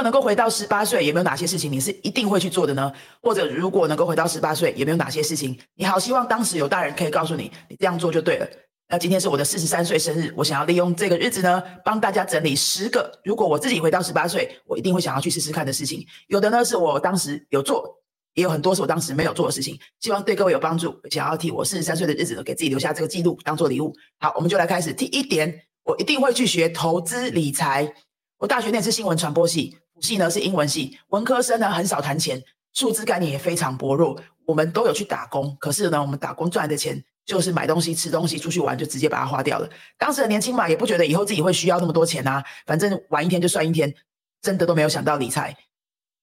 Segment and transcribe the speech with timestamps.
[0.00, 2.90] 果能够回到十八岁，有没有哪些事情你是一定会去做的呢？
[3.20, 8.48] 或者如果能够回到十八岁，有没有哪些事情你好希望当时有大人可以告诉你，你这样做就对了？
[8.88, 16.06] 那今天是我的四十三岁生日，我想要利用这个日子呢，帮大家整理十个，如果我自己回到十八岁，我一定会想要去试试看的事情。
[16.28, 17.84] 有的呢是我当时有做，
[18.32, 20.98] 也有很多是我当时没有做的事情，希望对各位有帮助。
[21.10, 23.94] 想要替我四十三岁的日子给自己留下这个记录，当做礼物。
[24.18, 24.94] 好，我们就来开始。
[24.94, 27.92] 第一点，我一定会去学投资理财。
[28.38, 34.18] 我大学念是新闻传播系，系呢是英文系，文科生呢很少谈钱，数字概念也非常薄弱。
[34.46, 39.70] 我们都有去打工，可是呢，我们打工赚的钱就是买东西、吃东西、出去玩，就直接把它花掉了。
[39.96, 43.94] 当时的年轻嘛，也不觉得以后自己会需要那么多钱啊，反正玩一天就算一天，
[44.42, 45.56] 真的都没有想到理财。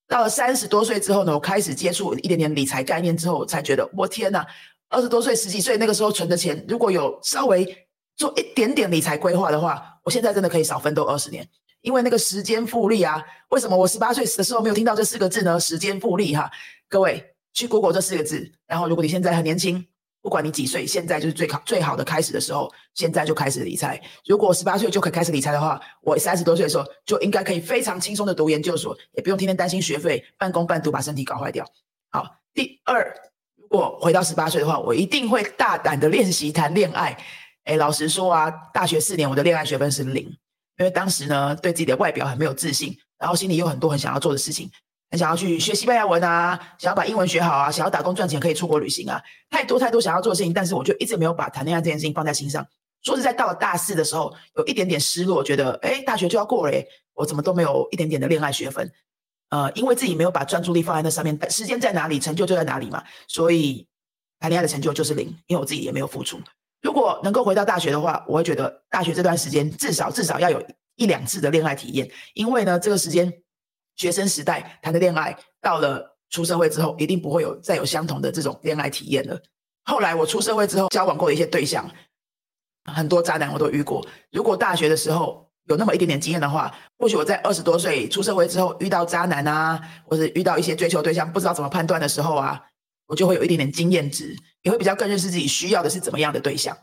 [0.10, 4.46] 到了三十多岁之后呢，我开始接触一点点理财概念之后，我才觉得我天哪！
[4.90, 11.46] 二十多岁、十几岁那个时候存的钱，如果有稍微做一点点理财规划的话，我现在真的可以少奋斗二十年。
[11.88, 15.58] 因为那个时间复利啊，为什么我十八岁的时候没有听到这四个字呢？
[15.58, 16.52] 时间复利哈，
[16.90, 19.88] 各位去 Google 这四个字，然后如果你现在很年轻，
[20.22, 24.02] 不管你几岁，现在就是最好最好的开始的时候，现在就开始理财。
[24.26, 31.66] 如果十八岁就可以开始理财的话，我三十多岁的时候就应该可以非常轻松的读研究所，也不用天天担心学费，半工半读把身体搞坏掉。
[32.10, 33.16] 好，第二，
[33.56, 37.18] 如果回到十八岁的话，我一定会大胆的练习谈恋爱。
[37.64, 40.38] 哎，老实说啊，大学四年我的恋爱学分是零。
[40.78, 44.70] 因为当时呢，对自己的外表很没有自信，然后心里有很多很想要做的事情，
[45.10, 52.66] 很想要去学西班牙文啊，想要把英文学好啊，想要打工赚钱可以出国旅行啊，太多太多想要做的事情，但是我就一直没有把谈恋爱这件事情放在心上。
[53.04, 56.74] 说是在，到了大四的时候，有一点点失落，觉得哎，大学就要过了，
[57.14, 58.92] 我怎么都没有一点点的恋爱学分？
[59.50, 63.88] 呃，因为自己没有把专注力放在那上面，时间在哪里，成就就在哪里嘛，所以
[64.40, 66.40] 谈恋爱的成就就是零，因为我自己也没有付出。
[66.82, 70.64] 如果能够回到大学的话，我会觉得大学这段时间至少至少要有
[70.96, 73.34] 一两次的恋爱体验，因为呢，这个时间
[73.96, 79.40] 学生时代谈的恋爱，到了出社会之后，一定不会有再有相同的这种恋爱体验了。
[79.86, 81.90] 后来我出社会之后，交往过的一些对象，
[82.86, 84.06] 很多渣男我都遇过。
[84.32, 92.62] 如果大学的时候有那么一点点经验的话，或许我在二十多岁出社会之后遇到渣男啊，或者遇到一些追求对象不知道怎么判断的时候啊。
[93.10, 94.36] 我就会有一点点经验值，
[94.68, 96.78] 也会比较更认识自己需要的是怎么样的对象。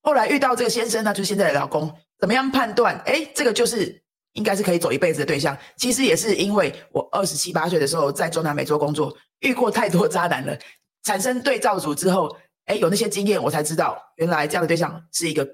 [0.00, 2.98] 后来遇到这个先生呢，就是现在的老公，怎么样判断？
[3.04, 5.54] 哎，这个就是应该是可以走一辈子的对象。
[5.76, 10.58] 其实也是因为我二十七八岁的时候在中南美洲工作，遇过太多渣男了，
[11.02, 12.34] 产生对照组之后，
[12.64, 15.46] 哎，有那些经验，我才知道原来这样的对象是一个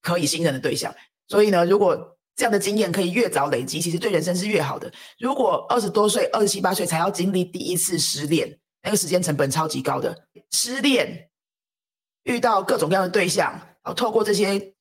[0.00, 0.94] 可以信任的对象。
[1.28, 4.90] 所以呢，如果这样的经验可以越早累积，其实对人生是越好的。
[5.18, 10.16] 如果二十多岁、二十七八岁才要经历第一次失恋，那个时间成本超级高的，
[10.50, 11.30] 失恋
[12.24, 14.74] 遇到各种各样的对象，然后透过这些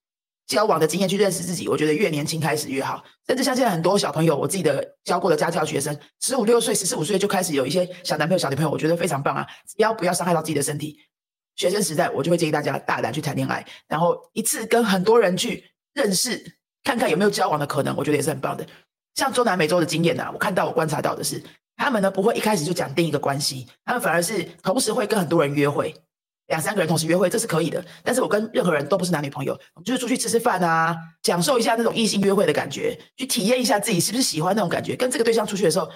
[0.47, 3.03] 交往的经验去认识自己，我觉得越年轻开始越好。
[3.28, 9.46] 甚至像现在很多小朋友，我自己的教过的家教学生，十五六岁、十四五岁就开始有一些小男朋友、小女朋友，我觉得非常棒啊！
[9.68, 11.00] 只要不要伤害到自己的身体，
[11.56, 15.63] 学生时代我就会建议大家大胆去谈恋爱，然后一次跟很多人去
[15.94, 18.66] 认识，看看有没有交往的可能，我觉得也是很棒的。
[19.16, 21.41] 像中南美洲的经验呢，我看到我观察到的是。
[21.79, 25.95] 他们呢不会一开始就讲定一个关系，他们反而是同时会跟很多人约会，
[26.47, 27.84] 两三个人同时约会，这是可以的。
[28.03, 35.90] 但是我跟任何人都不是男女朋友，我们就是出去吃吃饭啊，享受一下那种异性约会的感觉，去体验一下自己是不是喜欢那种感觉，跟这个对象出去的时候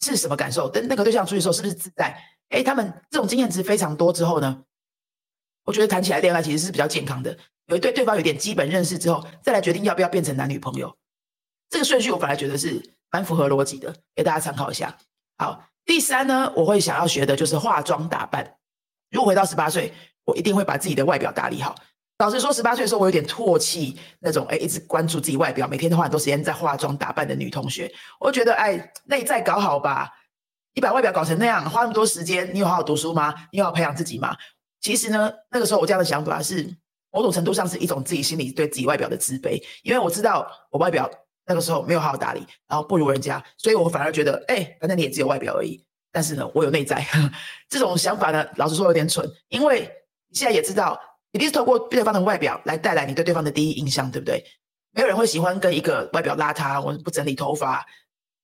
[0.00, 2.16] 是什么感受，跟那个对象出去的时候是不是自在？
[2.50, 4.62] 哎，他们这种经验值非常多之后呢，
[5.64, 10.96] 我觉得谈起来恋爱其实是比较健康的，有对对方有点基本认识之后，再来决定要不要变成男女朋友，
[11.68, 14.96] 这个顺序我反而觉得是蛮符合逻辑的，给大家参考一下。
[15.38, 18.56] 好，第三呢，我会想要学的就是化妆打扮。
[19.10, 19.92] 如果回到十八岁，
[20.24, 21.74] 我一定会把自己的外表打理好。
[22.18, 27.92] 老实说，十八岁的时候，我有点唾弃那种哎，一直关注自己外表，每天都花很多时间在化妆打扮的女同学。
[28.18, 30.10] 我觉得哎，内在搞好吧，
[30.74, 33.34] 你把外表搞成那样，花那么多时间，你有好好读书吗？
[33.52, 34.34] 你有好培养自己吗？
[34.80, 36.74] 其实呢，那个时候我这样的想法是
[37.12, 41.10] 某种程度上是一种自己心里对自己外表的自卑，因为我知道我外表。
[41.46, 45.82] 那个时候没有好好打理，然后不如人家，所以我反而觉得，哎，反正你也只有外表而已。
[46.12, 47.06] 但是呢，我有内在，
[47.68, 49.82] 这种想法呢，老实说有点蠢，因为
[50.28, 50.98] 你现在也知道，
[51.32, 54.44] 一定是透过对方的外表来带来你对对方的第一印象，对不对？
[54.92, 57.86] 没有人会喜欢跟一个外表邋遢或者不整理头发、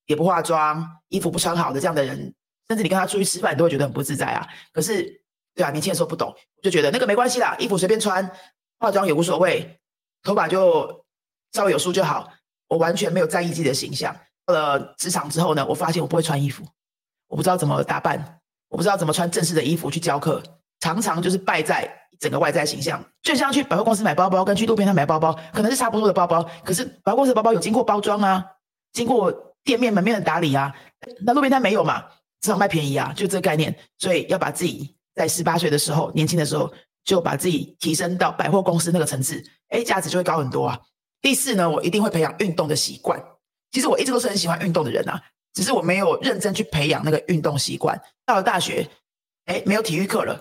[0.05, 2.15] 也不化妆、衣服不穿好的这样的人，
[2.67, 4.47] 甚至你跟他出去吃饭，你都会觉得很不自在啊。
[4.71, 5.23] 可是，
[5.55, 8.29] 对啊，年轻的时候不懂，就觉得那个没关系啦，衣服随便穿，
[8.77, 9.79] 化妆也无所谓，
[10.21, 11.03] 头发就
[11.53, 12.31] 稍微有梳就好。
[12.73, 14.15] 我完全没有在意自己的形象。
[14.47, 16.63] 到了职场之后呢，我发现我不会穿衣服，
[17.27, 20.41] 我不知道怎么打扮，我不知道怎么穿正式的衣服去教课，
[20.79, 21.87] 常常就是败在
[22.19, 23.01] 整个外在形象。
[23.21, 28.43] 就像去百货公司买包包，跟去路边摊买包包，可能是差不多的包包，可是百货公司的包包有经过包装啊，
[28.91, 29.31] 经过
[29.63, 30.73] 店面门面的打理啊。
[31.23, 32.03] 那路边摊没有嘛，
[32.41, 33.73] 只好卖便宜啊，就这个概念。
[33.99, 36.73] 所以要把自己在十八岁的时候，年轻的时候，
[37.05, 40.79] 就把自己提升到百货公司那个层次，哎，价值就会高很多啊。
[41.23, 43.19] 第四呢，我一定会培养运动的习惯。
[43.71, 45.19] 其实我一直都是很喜欢运动的人啊，
[45.53, 47.99] 只是我没有认真去培养那个运动习惯。
[48.25, 48.87] 到了大学，
[49.45, 50.39] 哎，没有体育课了。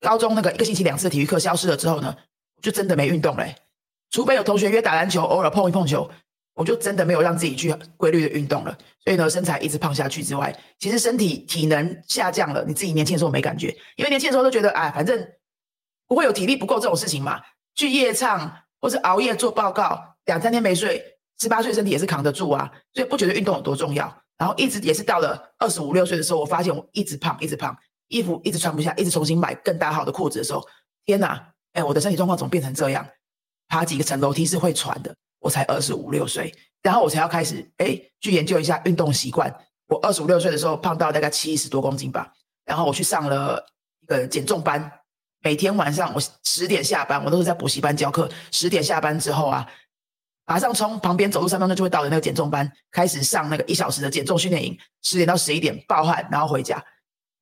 [0.00, 2.16] 高中那个一个星期两次体育课消失了之后呢，
[2.62, 3.54] 就真的没运动嘞。
[4.10, 6.08] 除非有同学约打篮球，偶尔碰一碰球。
[6.54, 12.62] 我就真的没有让自己去规律的运动了，所以呢，身材一直胖下去之外，其实身体体能下降了。
[12.66, 15.26] 你自己年轻的时候没感觉，因为年轻的时候都觉得，哎，反正
[16.06, 17.40] 不会有体力不够这种事情嘛。
[17.74, 21.02] 去夜唱或是熬夜做报告，两三天没睡，
[21.38, 24.14] 十八岁身体也是扛得住啊，所以不觉得运动有多重要。
[24.36, 27.74] 然后一直也是到了二十五六岁的时候，我发现我一直胖，一直胖，
[28.08, 30.62] 衣服一直穿不下，一直重新买更大号的裤子的时候，
[31.06, 33.06] 天哪，哎，我的身体状况怎么变成这样？
[33.68, 35.14] 爬几个层楼梯是会喘的。
[35.38, 39.52] 我才二十五六岁，然后我才要开始哎去研究一下运动习惯。
[39.88, 42.32] 我二十五六岁的时候胖到大概七十多公斤吧，
[42.64, 43.60] 然后我去上了
[44.00, 44.88] 一个减重班，
[45.42, 48.28] 每天晚上我十点下班，我都是在补习班教课。
[48.50, 49.66] 十点下班之后啊，
[50.46, 54.76] 马上从旁边走路三分钟就会到的那个减重班，开始上那个一小时的减重训练营。
[55.02, 56.82] 十点到十一点暴汗，然后回家，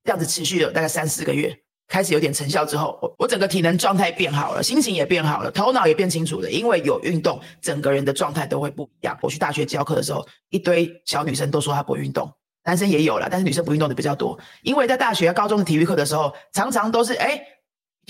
[0.03, 1.55] 这样子持续了大概三四个月。
[1.87, 6.49] 开始有点成效之后，我我整个体能状态变好了，心情也变好了，头脑也变清楚了。
[6.49, 9.15] 因为有运动，整个人的状态都会不一样。
[9.21, 12.31] 我去大学教课的时候，一堆小女生都说她不运动，
[12.63, 14.39] 男生也有了，但是女生不运动的比较多。
[14.63, 17.45] 因为在大学、高中的体育课的时候，常常都是哎，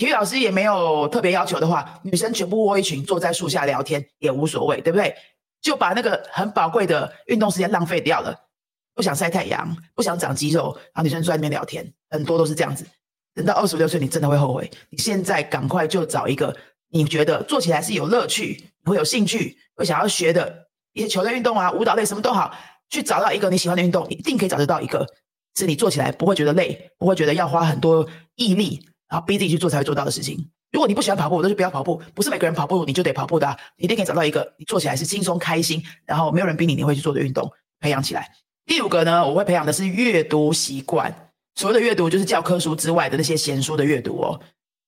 [0.02, 5.14] 体育老师也没有特别要求的话，女生全部窝一群坐在树下聊天也无所谓，对不对？
[5.60, 8.36] 就把那个很宝贵的运动时间浪费掉了。
[8.96, 12.84] 不想晒太阳，不想长肌肉，然后女生坐在那边聊天，很多都是这样子。
[13.32, 14.68] 等到二十六岁，你真的会后悔。
[14.90, 16.52] 你现在赶快就找一个
[16.90, 22.52] 你觉得做起来是有乐趣、会有兴趣、会想要学的一些球类运动啊、舞蹈类什么都好，
[22.90, 25.06] 去找到一个你喜欢的运动，一定可以找得到一个
[25.54, 28.04] 是你做起来不会觉得累、不会觉得要花很多
[28.34, 30.42] 毅力，然后逼自己去做才会做到的事情。
[30.70, 32.00] 如果你不喜欢跑步，那就不要跑步。
[32.14, 38.30] 不是每个人跑步你就得跑步的，一定可以找到一个你做起来是轻松开心，然后没有人逼你，你会去做的运动，培养起来。
[38.64, 41.14] 第五个呢，我会培养的是阅读习惯。
[41.56, 44.40] 所谓的阅读，就是教科书之外的那些闲书的阅读哦。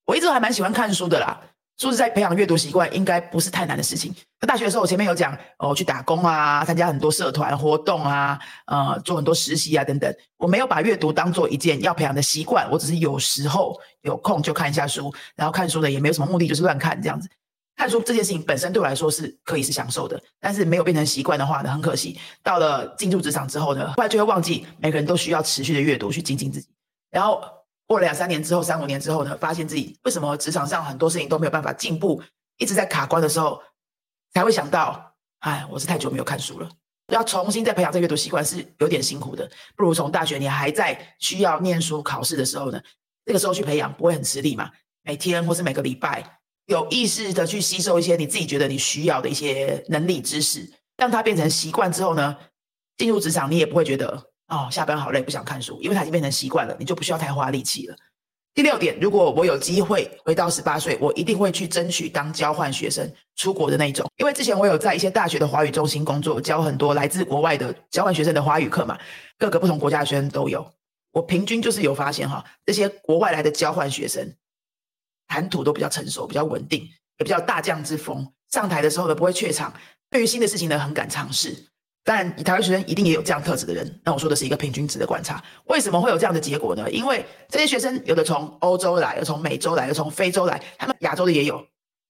[0.06, 1.38] 我一直还蛮喜欢看书的啦。
[1.76, 4.14] 说实在，培养阅读习惯应该不是太难的事情。
[4.40, 10.14] 那大学的时候，我前面有讲哦，去打工啊，参加很多社团活动啊，呃，做很多实习啊等等。
[10.36, 17.28] 我没有把阅读当做一件要培养的习惯，我只是有时候有空就看一下书，然后看书的也没有什么目的，就是乱看这样子。
[17.76, 22.16] 看书这件事情本身对我来说是可以是享受的，但是没有变成习惯的话呢，很可惜。
[22.40, 26.68] 到了进入职场之后呢，后来就会忘记每个人都需要持续的阅读去精进自己。
[27.10, 27.42] 然后
[27.86, 32.22] 过了两三年之后，三五年之后呢，发现自己为什么职场上很多事情都没有办法进步，
[32.58, 33.62] 一直在卡关的时候，
[34.32, 36.68] 才会想到，哎，我是太久没有看书了，
[37.12, 39.48] 要重新再培养这阅读习惯是有点辛苦的。
[39.76, 42.80] 不如从大学你还在需要念书考试的时候呢，
[43.26, 44.70] 这个时候去培养不会很吃力嘛？
[45.02, 46.40] 每天或是每个礼拜。
[46.66, 52.34] 有意识的去吸收一些你自己觉得你需要的一些能力知识，让它变成习惯之后呢，
[52.96, 57.96] 进入职场你也不会觉得哦下班好累不想看书，因为它已经变成习惯了，你就不需要太花力气了。
[58.54, 68.98] 第六点，如果我有机会回到十八岁，我一定会去争取当交换学生出国的那种，因为之前我有在一些大学的华语中心工作，教很多来自国外的交换学生的华语课嘛，
[69.38, 70.64] 各个不同国家的学生都有。
[71.10, 74.34] 我平均就是有发现哈，这些国外来的交换学生。
[75.26, 76.82] 谈吐都比较成熟，比较稳定，
[77.18, 78.30] 也比较大将之风。
[78.50, 79.72] 上台的时候呢，不会怯场，
[80.10, 81.56] 对于新的事情呢，很敢尝试。
[82.04, 84.00] 但，台湾学生一定也有这样特质的人。
[84.04, 85.42] 那我说的是一个平均值的观察。
[85.64, 86.90] 为什么会有这样的结果呢？
[86.90, 91.66] 因为这些学生有的从欧洲来，有从美洲来，有从非洲来，他们亚洲的也有。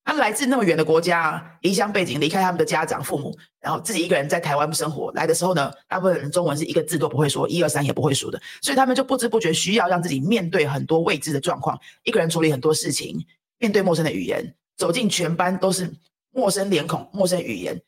[0.07, 5.11] 他们来自那么远的国家，离乡背景，离开他们的家长、父母，然后自己一个人在台湾生活。
[5.13, 13.25] 来的时候呢，大部分人中文是一个字都不会说，一二三也不会数的，所以他们就不知不觉需要让自己面对很多未知的状况，一个人处理很多事情，
[13.59, 15.91] 面对陌生的语言，走进全班都是
[16.33, 17.81] 陌生脸孔、陌生语言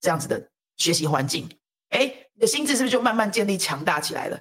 [0.00, 0.49] 这样子的
[0.80, 1.48] 学习环境。
[1.90, 4.40] 哎，你的心智是不是就慢慢建立强大起来了？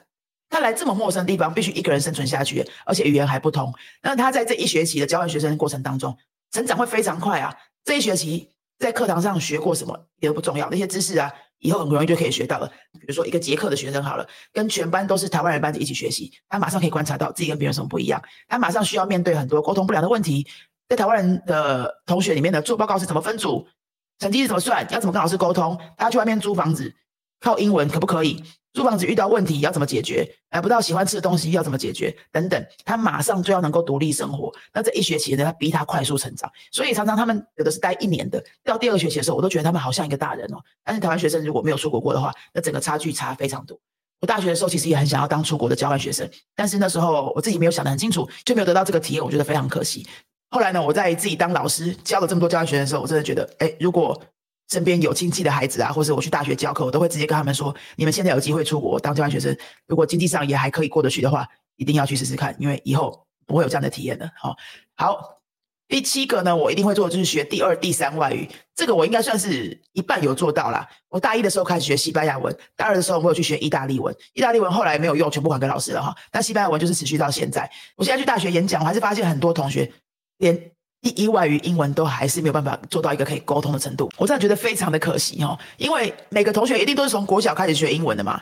[0.50, 3.72] 他来这么陌生的地方，必须一个人生存下去，而且语言还不通。
[4.02, 6.18] 那他在这一学期的交换学生过程当中，
[6.52, 7.56] 成长会非常快啊！
[7.84, 12.68] 这一学期在课堂上学过什么也不重要，那些知识啊，以后很容易就可以学到了。
[12.94, 18.20] 比如说一个捷克的学生好了，跟全班都是台湾人班级一起学习，他马上可以观察到自己跟别人什么不一样。
[18.48, 20.48] 他马上需要面对很多沟通不良的问题，
[20.88, 23.68] 在台湾人的同学里面的做报告是怎么分组，
[24.20, 25.78] 成绩是怎么算，要怎么跟老师沟通。
[25.98, 26.94] 他去外面租房子，
[27.40, 28.44] 靠英文可不可以？
[28.72, 30.24] 租房子遇到问题要怎么解决？
[30.52, 32.16] 买不到喜欢吃的东西要怎么解决？
[32.32, 34.54] 等等，他马上就要能够独立生活。
[34.72, 40.58] 那这一学期呢，他逼他快速成长，所以常常他们有的是待一年的，到第二个学期的时候，我都觉得他们好像一个大人哦。
[40.84, 43.80] 但是台湾学生如果没有出国过的话，那整个差距差非常多。
[44.22, 50.06] 我大学的时候其实也很想要当出国的交换学生，但是那时候我自己没有想得很清楚，就没有得到这个体验，我觉得非常可惜。
[50.50, 54.20] 后来呢，我在自己当老师教了这么多交换学生的时候，我真的觉得，哎，如果
[54.70, 59.56] 身边有亲戚的孩子啊，或者我去大学教课，我都会直接跟他们说：你们现在有机会出国当交换学生，
[59.88, 64.30] 如果经济上也还可以过得去的话，一定要去试试看，因为以后不会有这样的体验的。
[64.36, 64.56] 好，
[64.96, 65.40] 好，
[65.88, 70.88] 第七个呢，我一定会做就是学第二、第三外语，这个我应该算是一半有做到啦。
[71.10, 76.16] 我大一的时候开始学西班牙文，大二的时候我有去学意大利文，意大利文后来没有用，全部还给老师了哈。
[76.32, 77.70] 但西班牙文就是持续到现在。
[77.96, 79.92] 我现在去大学演讲，我还是发现很多同学
[80.40, 80.72] 连。
[81.02, 85.58] 第一外语英文都还是没有办法做到一个可以沟通的程度，我真的觉得非常的可惜哦。
[85.78, 88.42] 因为每个同学一定都是从国小开始学英文的嘛，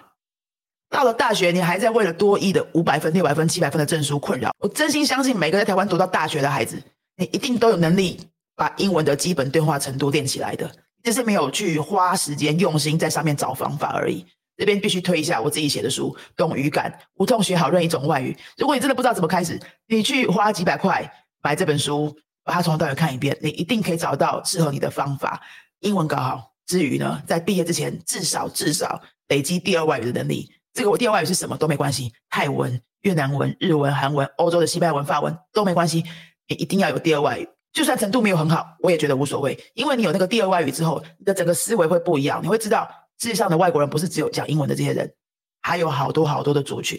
[0.89, 4.49] 到了大学你还在为了多亿的五百分、六百分、七百分的证书困扰。
[4.57, 6.81] 我真心相信每个在台湾读到大学的孩子，
[7.17, 8.19] 你一定都有能力
[8.55, 10.67] 把英文的基本对话程度练起来的，
[11.03, 14.25] 只是没有去花时间用心在上面找方法而已。
[14.57, 18.33] 这边必须推一下我自己写的书《懂语感，无痛学好任一种外语》。
[18.57, 21.07] 如果你真的不知道怎么开始，你去花几百块
[21.47, 22.13] 买这本书。
[22.47, 25.41] 把它从头到尾看一遍，你一定可以找到适合你的方法。
[25.81, 30.49] 英文搞好之余呢，在毕业之前至少至少累积第二外语的能力。
[30.73, 36.05] 这个我第二外语是什么都没关系，泰文、越南文、日文、韩文、欧洲的西班牙文、法文都没关系，
[36.47, 37.49] 你一定要有第二外语。
[37.73, 42.41] 就算程度没有很好，我也觉得无所谓，因为你有那个第二外语之后，你的整个思维会不一样。
[42.41, 42.89] 你会知道
[43.19, 45.13] 世界上的外国人不是只有讲英文的这些人，
[45.61, 46.97] 还有好多好多的族群。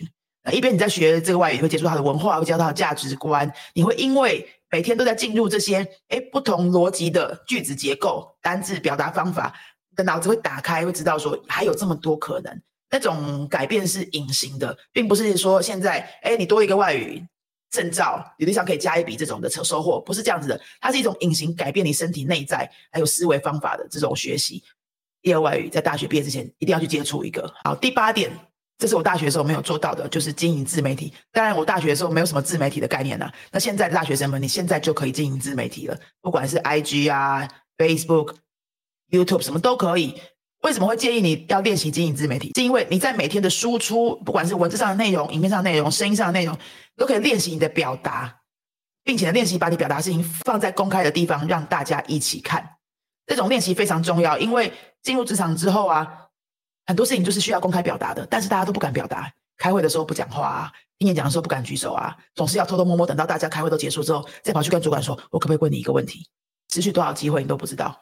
[0.52, 4.48] 一边你在学这个外语，会接触他的文化，会教他的价值观，你会因为。
[4.70, 5.78] 每天都在进入这些
[6.08, 12.60] 哎不同逻辑的句子结构、单字表达方法，你的脑子会打开，会知道说还有这么多可能。
[12.90, 17.26] 那种改变是隐形的，并不是说现在哎你多一个外语
[17.70, 20.60] 证照，履历上可以加一笔这种的收收获，不是这样子的。
[20.82, 24.62] 它是一种隐形改变你身体内在还有思维方法的这种学习。
[25.22, 27.50] 第二外语在大学毕业之前一定要去接触一个。
[27.64, 28.30] 好，第八点。
[28.78, 31.12] 这是我大学的时候没有做到的，就是经营自媒体。
[31.32, 33.28] 当然，我大学的时候没有什么自媒体的概念呐。
[33.50, 38.36] 那现在的大学生们，你现在就可以经营自媒体了，不管是 IG 啊、Facebook、
[39.10, 40.14] YouTube 什么都可以。
[40.62, 42.52] 为什么会建议你要练习经营自媒体？
[42.54, 46.56] 是因为你在每天的输出，不管是文字上的内容、影片上的内容、声音上的内容，
[46.96, 48.32] 都可以练习你的表达，
[49.02, 52.76] 并且练习把你表达事情放在公开的地方，让大家一起看。
[53.26, 56.26] 这种练习非常重要，因为进入职场之后啊。
[56.88, 59.30] 很多事情就是需要公开表达的，但是大家都不敢表达。
[59.58, 66.26] 开会的时候不讲话啊，听演讲的时候不敢举手啊，总是要偷偷摸摸等到大家开会都结束之后，再跑去跟主管说：“我可不可以问你一个问题？”
[66.72, 67.94] 持续多少机会你都不知道。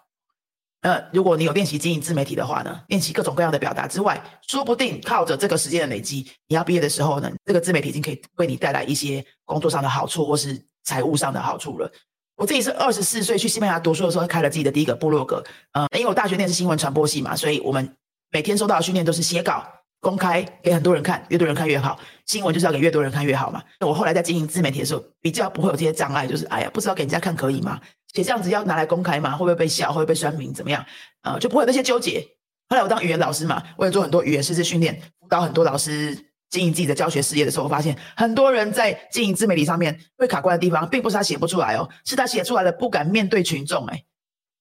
[0.82, 11.90] 呃，如果你有练习经营自媒体的话呢，练习各种各样的表达之外，说不定靠着这个时间的累积，你要毕业的时候呢，这个自媒体已经可以为你带来一些工作上的好处或是财务上的好处了。
[12.36, 17.96] 我自己是二十四岁去西班牙读书的时候开了自己的第一个部落格，呃，因为我大学念是新闻传播系嘛，所以我们。
[18.36, 19.64] 每天收到的训练都是写稿
[19.98, 21.98] 公开给很多人看，越多人看越好。
[22.26, 23.62] 新闻就是要给越多人看越好嘛。
[23.80, 27.80] 那我后来在经营自媒体的时候，比较不会有这些障碍，就是哎呀，不知道给人家看可以吗？
[28.12, 29.30] 写这样子要拿来公开吗？
[29.30, 29.88] 会不会被笑？
[29.88, 30.52] 会不会被酸民？
[30.52, 30.84] 怎么样？
[31.22, 32.22] 呃，就不会有那些纠结。
[32.68, 36.14] 后来我当语言老师嘛，我也做很多语言师资训练，辅导很多老师
[36.50, 43.86] 经营自己的教学事业的时候，我发现很多人在经营自媒体上面会卡关的地方，并不是他写不出来哦，是他写出来了不敢面对群众。
[43.86, 44.02] 哎。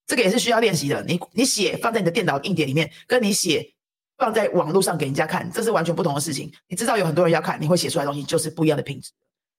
[0.06, 1.02] 这个也是需要练习的。
[1.04, 3.74] 你你写放在你的电脑硬碟里面，跟你写
[4.16, 6.52] 放在网络上给人家看，这是完全不同的事情。
[6.68, 9.10] 你知道有很多人要看，你会写出来东西就是不一样的品质。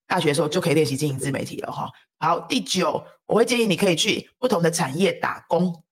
[0.07, 1.91] 大学的时候就可以练习经营自媒体了哈。
[2.19, 5.83] 好，第九，我会建议你可以去不同的产业打工。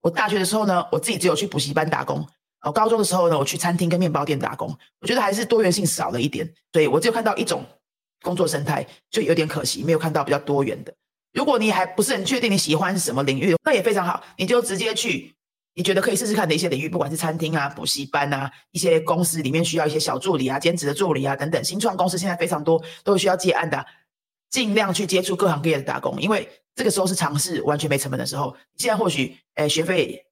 [0.00, 2.26] 我大学的时候呢，我自己只有去补习班打工。
[2.60, 4.68] 哦，高中的时候呢，我去餐厅跟面包店打工。
[5.00, 7.64] 我觉得还是多元性少了一点，所以我只有看到一种
[8.22, 10.94] 工作生态，就有点可惜，没有看到比较多元的。
[11.32, 15.34] 如果你还不是很确定你喜欢什么领域，那也非常好，你就直接去
[15.74, 21.64] 你觉得可以试试看的一些领域，不管是餐厅啊、补习班啊、一些公司里面需要一些小助理啊、兼职的助理啊等等。
[21.64, 23.84] 新创公司现在非常多，都需要接案的，
[24.50, 28.54] 尽量去接触各行各业的打工，因为这个时候是尝试完全没成本的时候。
[28.76, 30.26] 现在或许诶学费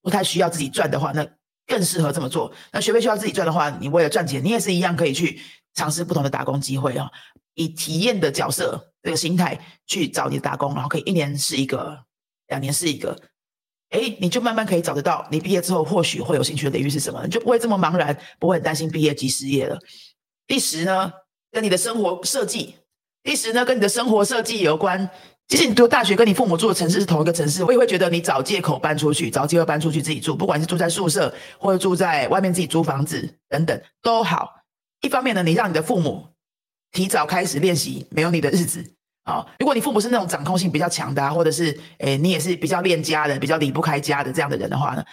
[0.00, 1.26] 不太需要自己赚的话，那
[1.66, 2.50] 更适合这么做。
[2.72, 5.38] 那学费需要自己赚的话，你为了赚钱，你也是一样可以去
[5.74, 7.10] 尝试不同的打工机会啊，
[7.56, 8.92] 以体验的角色。
[9.02, 11.96] 这个心态去找你的打工，然后可以一年是一个，
[12.48, 13.16] 两年是一个，
[13.90, 15.24] 哎，你就慢慢可以找得到。
[15.30, 19.78] 你毕业之后或许会有兴趣的领域是什么，你就不会这么茫然，不会很担心毕业即失业了。
[20.48, 21.12] 第十呢，
[21.52, 22.74] 跟你的生活设计，
[23.22, 25.08] 第十呢跟你的生活设计有关。
[25.46, 34.48] 其实你读大学跟你父母住的城市是同一个城市，我也会觉得你找借口搬出去，找机会搬出去自己住，不管是住在宿舍或者住在外面自己租房子等等都好。
[35.00, 36.26] 一方面呢，你让你的父母
[36.96, 38.82] 提早开始练习没有你的日子
[39.24, 39.46] 啊。
[39.58, 45.04] 如果你父母是那种掌控性比较强的，或者是诶你也是比较恋家的、比较离不开家的这样的人的话呢，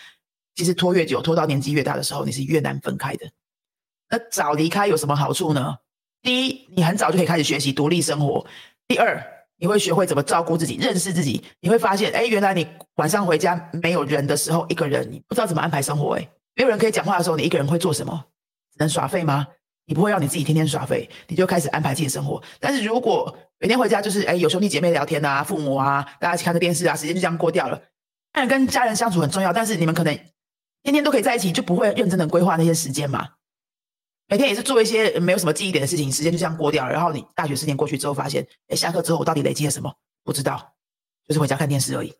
[0.55, 3.29] 其实拖越久，拖到年纪越大的时候，你是越难分开的。
[4.09, 5.75] 那早离开有什么好处呢？
[6.21, 8.45] 第一，你很早就可以开始学习独立生活；
[8.87, 9.21] 第二，
[9.57, 11.43] 你会学会怎么照顾自己，认识自己。
[11.59, 16.15] 你会发现，哎，原来你晚上回家没有人的时候，一个人你不知道怎么安排生活。
[16.15, 18.23] 哎，没有人可以讲话的时候，你一个人会做什么？
[18.77, 19.47] 能耍废吗？
[19.85, 22.41] 你不会让你自己天天耍废，你就开始安排自己的生活。
[22.59, 27.77] 但是如果每天回家就是哎有兄弟姐妹聊天啊，父母啊，大家一起看个电视啊，时间就这样过掉了。
[28.31, 30.13] 当然跟家人相处很重要，但是你们可能
[30.83, 33.29] 天天都可以在一起，就不会认真的规划那些时间嘛。
[34.27, 36.91] 每天也是做一些没有什么记忆点的事情，时间就这样过掉了。
[36.91, 39.93] 然后你大学四年过去之后，发现，哎，下课之后我到底累积了什么？
[40.23, 40.73] 不知道，
[41.27, 42.13] 就是回家看电视而已，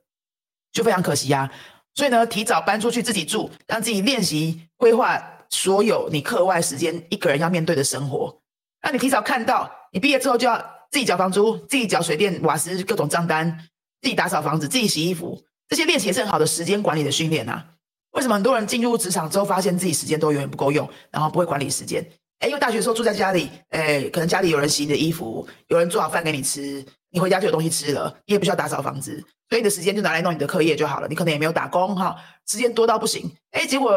[0.72, 1.50] 就非常可惜呀。
[1.96, 8.36] 所以呢，提早搬出去自己住，让自己练习规划所有你课外时间一个人要面对的生活。
[8.81, 10.57] 让你提早看到，你毕业之后就要
[10.91, 13.55] 自己缴房租、自己缴水电瓦斯各种账单、
[14.01, 17.65] 自己打扫房子、自己洗衣服，这些练习也是很好的时间管理的训练啊。
[18.12, 22.03] 为什么很多人进入职场之后，发现自己时间都永远不够用，然后不会管理时间？
[22.39, 31.07] 哎，因为大学时候住在家里，哎，可能家里有人洗你的衣服，有人做好饭给你吃，你回家就有东西吃了，你也不需要打扫房子，所以你的时间就拿来弄你的课业就好了。
[31.07, 33.31] 你可能也没有打工哈，时间多到不行。
[33.51, 33.89] 哎，结果，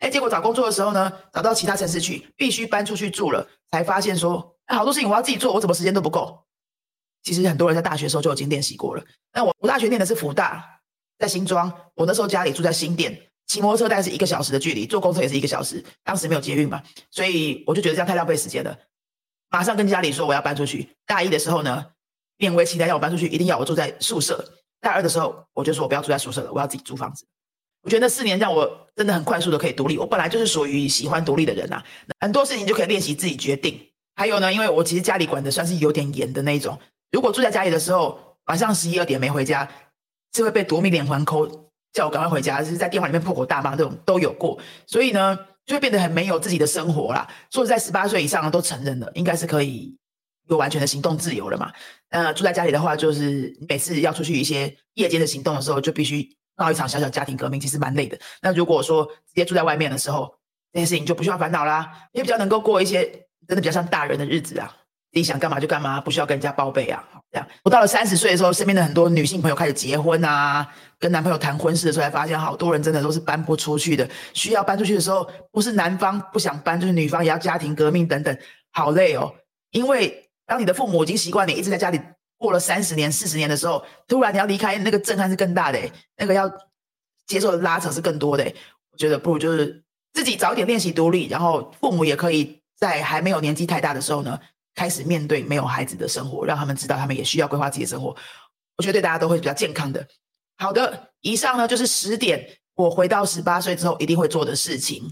[0.00, 6.44] 哎，结果找工作的时候呢，找到其他城市去，必须搬出去住了，才发现说，好多事情我要自己做，我怎么时间都不够？
[7.22, 9.02] 其实很多人在大学时候就已经练习过了。
[9.32, 10.62] 那我我大学念的是福大，
[11.18, 13.18] 在新庄，我那时候家里住在新店。
[13.46, 15.84] 骑摩托车大概是一个小时的距离，坐公车也是一个小时。
[16.02, 18.74] 当时没有捷运嘛，所以我就觉得这样太浪费时间了。
[19.50, 20.88] 马上跟家里说我要搬出去。
[21.06, 21.86] 大一的时候呢，
[22.38, 24.42] 勉为其难要我搬出去，一定要我住在宿舍。
[24.80, 27.26] 大二的时候，我就说我不要住在宿舍了，我要自己租房子。
[27.84, 29.96] 我觉得那四年让我真的很快速的可以独立。
[29.96, 31.82] 我本来就是属于喜欢独立的人呐，
[32.20, 33.78] 很多事情就可以练习自己决定。
[34.16, 36.76] 还有呢，因为我其实家里管的算是有点严的那一种，
[37.12, 39.68] 如果住在家里的时候，晚上十一二点没回家，
[40.34, 41.70] 是会被夺命连环扣。
[41.92, 47.24] 叫我赶快回家，就是在电话里面破口大骂，这种都有过，所以呢，就会变得很没有自己的生活啦。
[47.52, 49.96] 所以在，十八岁以上都承认了，应该是可以
[50.48, 51.72] 有完全的行动自由了嘛。
[52.10, 58.18] 那住在家里的话，就是每次要出去一些夜间的行动的时候，就必须闹一场小小家庭革命，其实蛮累的。
[58.42, 60.34] 那如果说直接住在外面的时候，
[60.72, 63.04] 这些事情就不需要烦恼啦，也比较能够过一些
[63.46, 64.74] 真的比较像大人的日子啊。
[65.12, 67.00] 自己想干嘛就干嘛，不需要跟人家报备啊。
[67.30, 70.66] 这样，我到了三十岁的时候，身边的很多女性朋友开始结婚啊，
[70.98, 74.08] 跟男朋友谈婚事的时候，才发现好多人真的都是搬不出去的。
[74.32, 78.36] 需要搬出去的时候，不是男方不想搬，就是女方也要家庭革命等等，
[78.72, 79.32] 好累哦。
[79.70, 82.00] 因为当你的父母已经习惯你一直在家里
[82.44, 85.78] 过了三十年、四十年的时候，突然你要离开，那个震撼是更大的，
[86.18, 86.50] 那个要
[87.26, 88.44] 接受的拉扯是更多的。
[88.92, 94.38] 我觉得不如就是自己早点练习独立，然后父母也可以在还没有年纪太大的时候呢。
[94.76, 98.08] 开始面对没有孩子的生活，让他们知道他们也需要规划自己的生活，
[98.76, 100.04] 我觉得对大家都会比较健康的。
[100.58, 105.08] 好的，以上呢就是十点我回到十八岁之后一定会做的事情，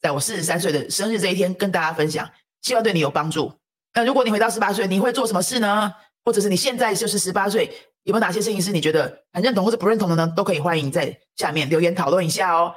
[0.00, 2.26] 在我四十三岁的生日这一天跟大家分享，
[2.62, 3.52] 希望对你有帮助。
[3.92, 5.92] 那如果你回到十八岁，你会做什么事呢？
[6.24, 7.66] 或者是你现在就是十八岁，
[8.04, 10.32] 有没有哪些事情是你觉得很认同或者不认同的呢？
[10.36, 12.74] 都可以欢迎在下面留言讨论一下哦。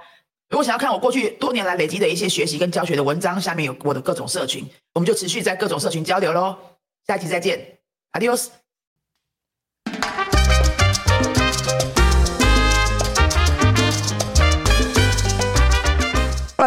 [0.50, 6.56] 如果想要看我过去多年来累积的一些学习跟教学的文章，下面有我的各种社群，我们就持续在各种社群交流喽。
[7.06, 7.80] 下期再见
[8.14, 8.67] ，Adios。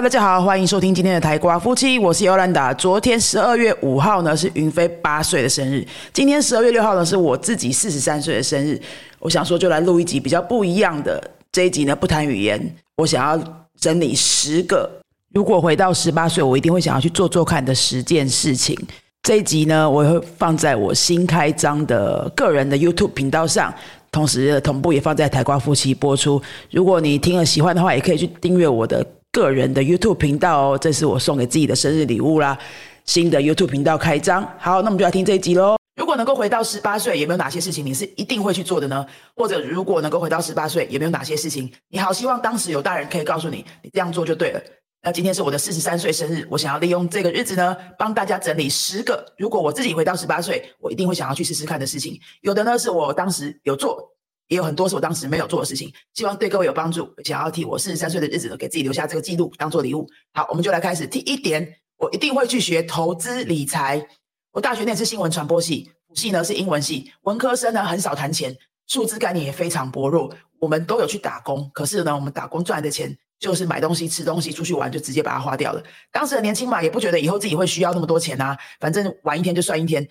[0.00, 2.72] 大家好，欢迎收听今天的台瓜夫妻，我是尤兰达。
[2.72, 8.80] 昨天十二月五号呢是云飞八岁的生日，今天十二月六号呢是我自己四十三岁的生日。
[9.18, 13.38] 我想说就来录一集比较不一样的这一集呢，不谈语言，我想要。
[13.78, 14.90] 整理十个，
[15.32, 18.76] 如果回到十八岁，我一定会想要去做做看的十件事情。
[19.22, 23.72] 这一集呢，我会放在我新开张的个人的 YouTube 频道上，
[24.12, 26.40] 同时同步也放在台瓜夫妻播出。
[26.70, 30.78] 如果你听了喜欢的话，也可以去订阅我的个人的 YouTube 频道哦。
[30.78, 32.58] 这是我送给自己的生日礼物啦，
[33.04, 34.42] 新的 YouTube 频道开张。
[34.58, 35.76] 好，那我们就来听这一集喽。
[35.96, 39.04] 如果能够回到十八岁，有没有哪些事情你是一定会去做的呢？
[39.36, 44.60] 或者如果能够回到十八岁，有没有哪些事情你好希望当时有大人可以告诉你，你这样做就对了？
[45.02, 52.18] 那今天是我的四十三岁生日，我想要利用这个日子呢，帮大家整理十个，如果我自己回到十八岁，我一定会想要去试试看的事情。
[52.40, 54.10] 有的呢是我当时有做，
[54.50, 57.08] 也有很多是我当时没有做的事情，希望对各位有帮助。
[57.24, 60.06] 想要替我四十三岁的日子，给自己留下这个记录，当做礼物。
[60.34, 61.06] 好，我们就来开始。
[61.06, 64.04] 第一点，我一定会去学投资理财。
[64.50, 65.90] 我大学念是新闻传播系。
[66.12, 68.52] 系呢是英文系，文科生呢很少谈钱，
[68.88, 70.28] 数字概念也非常薄弱。
[70.58, 75.80] 我们都有去打工，可是呢，我们打工赚来的钱就是买东西、吃东西、出去玩，就直接把它花掉了。
[76.10, 80.04] 当时的年轻嘛，也不觉得以后自己会需要那么多钱啊，反正玩一天就算一天，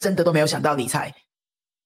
[0.00, 1.14] 真的都没有想到理财。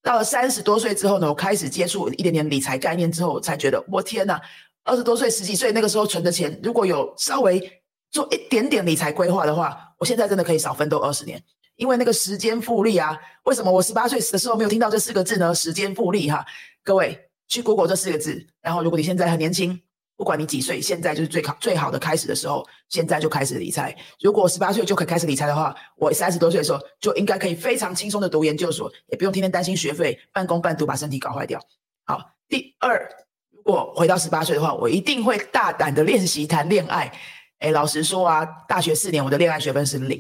[0.09, 4.41] 到了三十多岁之后呢，我开始接触一点点理财概念之后，我才觉得我天哪！
[4.85, 7.61] 二十多岁、十几岁那个时候存的钱，如果有稍微
[8.11, 11.39] 做一点点理财规划的话，我现在真的可以少奋斗二十年。
[11.77, 15.55] 因为那个时间复利啊，为什么我十八岁的时候没有听到这四个字呢？
[15.55, 16.43] 时间复利哈，
[16.83, 17.27] 各位。
[17.47, 19.81] 去 Google 这四个字，然后如果你现在很年轻，
[20.19, 23.97] 不管你几岁，现在就是最好最好的开始的时候，现在就开始理财。
[24.21, 31.61] 如果十八岁就可以开始理财的话，我三十多岁的时候就应该可以非常轻松的读研究所，也不用天天担心学费，半工半读把身体搞坏掉。
[32.05, 33.09] 好，第二，
[33.53, 37.13] 如果回到十八岁的话，我一定会大胆的练习谈恋爱。
[37.61, 40.19] 哎，老实说啊，大学四年我的恋爱学分是零，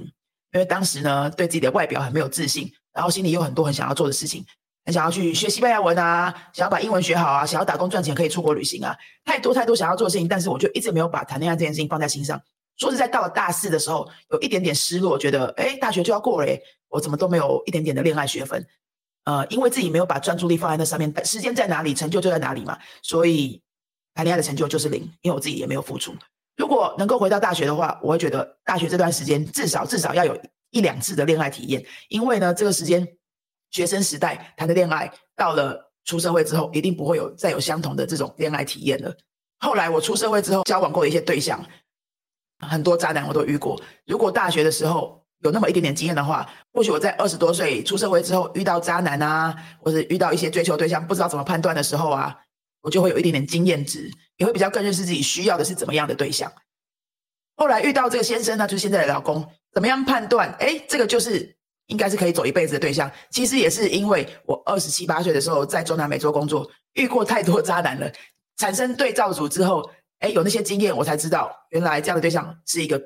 [0.52, 4.46] 因为当时呢对自己的外表很没有自信，然后心里有很多很想要做的事情。
[4.92, 12.40] 想要去学西班牙文啊，想要把英文学好啊，想要打工赚钱可以出国旅行啊，太多太多想要做的事情，但是我就一直没有把谈恋爱这件事情放在心上。
[12.77, 16.48] 说是在，到了大四的时候，有一点点失落，觉得哎，大学就要过了，
[16.88, 18.64] 我怎么都没有一点点的恋爱学分？
[19.24, 23.61] 呃，因为自己没有把专注力放在那上面，时间在哪里，成就就在哪里嘛，所以
[24.14, 26.14] 谈恋爱的成就就是零，因为我自己也没有付出。
[26.57, 33.07] 如果能够回到大学的话，我会觉得大学这段时间至少至少要有一两次的恋爱体验，因为呢，这个时间。
[33.70, 39.14] 学生时代谈的恋爱，到了出社会之后，一定不会有再有相同的这种恋爱体验了。
[39.59, 41.62] 后来我出社会之后，交往过的一些对象，
[42.66, 43.81] 很多渣男我都遇过。
[44.07, 52.35] 如果大学的时候有那么一点点经验的话，或许我在二十多岁出社会之后遇到渣男啊，或者遇到一些追求对象不知道怎么判断的时候啊，
[52.81, 56.50] 我就会有一点点经验值，也会比较更认识自己需要的是怎么样的对象。
[57.57, 60.50] 后来遇到这个先生呢，就是现在的老公，怎么样判断？
[60.59, 61.58] 哎，这个就是。
[61.88, 68.12] 应该是可以走一辈子的对象，其实也是因为我二十七八岁的时候在中南美洲工作，遇过太多 渣男了，
[68.57, 73.01] 产生对照组之后，哎，有那些经验，我才知道原来这样的对象是一个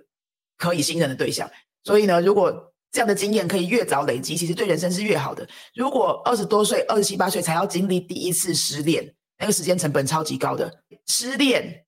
[0.58, 1.48] 可以信任的对象。
[1.84, 5.48] 所以呢，如果这样的经验可以越早累积，其实对人生是越好的。
[5.74, 10.82] 如果二十多岁、二十七八岁才要经历第一次失恋，那个时间成本超级高的。
[11.06, 11.84] 失恋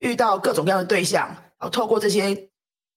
[0.00, 2.50] 遇到各种各样的对象，然后透过这些。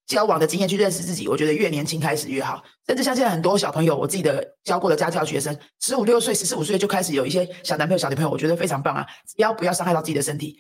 [0.07, 2.63] 交往的经验去认识自己，我觉得越年轻开始越好。
[2.85, 9.05] 甚至像现在很多小朋友，我自己的教过的家教学生，十五六岁、十四五岁就开始有一些小男朋友、小女朋友，我觉得非常棒啊！
[9.27, 10.57] 只要不要伤害到自己的身体。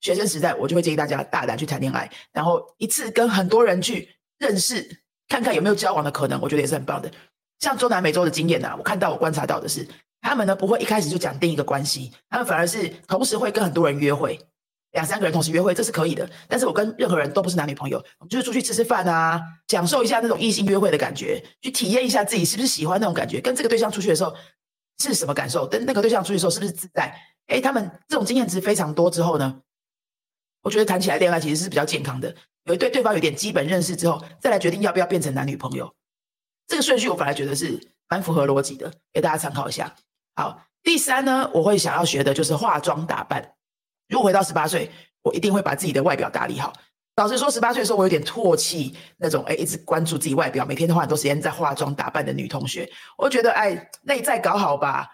[0.00, 4.84] 学生时代，我就会建议大家大胆去谈恋爱，然后一次跟很多人去认识，
[5.28, 7.10] 看看有没有交往的可能，我觉得也是很棒的。
[7.60, 9.86] 像中南美洲的经验呢，我看到我观察到的是，
[10.22, 14.40] 他们呢不会一开始就讲定一个关系，他们反而是同时会跟很多人约会。
[14.92, 16.28] 两三个人同时约会，这是可以的。
[16.48, 23.40] 但是我跟任何人都不是男女朋友，就是出去吃吃饭啊，享受一下那种异性约会的感觉，去体验一下自己是不是喜欢那种感觉。
[23.40, 24.34] 跟这个对象出去的时候
[24.98, 25.66] 是什么感受？
[25.66, 27.14] 跟那个对象出去的时候是不是自在？
[27.46, 29.60] 哎，他们这种经验值非常多之后呢，
[30.62, 32.34] 我觉得谈起来恋爱其实是比较健康的。
[32.64, 35.92] 有对对方有点基本认识之后，再来决定要不要变成男女朋友，
[36.66, 39.94] 这个顺序我反而觉得是蛮符合逻辑的，给大家参考一下。
[40.34, 43.54] 好，第三呢，我会想要学的就是化妆打扮。
[44.10, 44.90] 如果回到十八岁，
[45.22, 46.72] 我一定会把自己的外表打理好。
[47.16, 52.90] 老实说，十八岁的时候，我有点唾弃那种哎，一直关注自己外表，每天都花很多时间在化妆打扮的女同学。
[53.16, 55.06] 我觉得哎，内在搞好吧，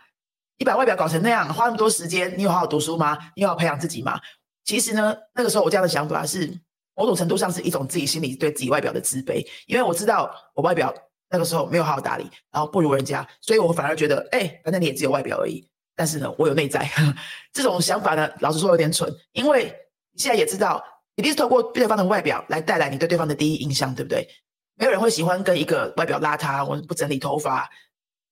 [0.59, 3.19] 你把外表搞成那样，花那么多时间，你有好好读书吗？
[3.35, 4.21] 你有好培养自己吗？
[4.65, 6.59] 其实呢，那个时候我这样的想法是
[6.95, 10.95] 某种程度上是一种自己心里对自己外表的自卑，因为我知道我外表
[11.29, 15.69] 那个时候没有好好打理，然后不如人家，所以我反而觉得哎，反正你也只有外表而已。
[15.97, 16.89] 但是呢，我有内在，
[17.53, 19.65] 这种想法呢，老实说有点蠢，因为
[20.13, 20.85] 你现在也知道，
[21.17, 24.29] 一定是透过对方的外表来带来你对对方的第一印象，对不对？
[24.75, 27.67] 没有人会喜欢跟一个外表邋遢、或不整理头发、